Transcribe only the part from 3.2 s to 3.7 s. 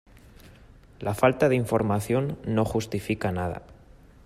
nada.